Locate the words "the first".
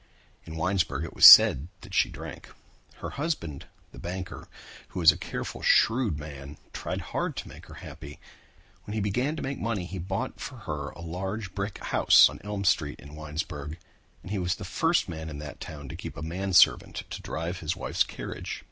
14.55-15.07